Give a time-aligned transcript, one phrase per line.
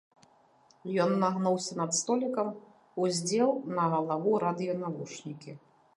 [1.03, 2.49] Ён нагнуўся над столікам,
[3.03, 3.49] уздзеў
[3.81, 5.51] на галаву радыёнавушнікі.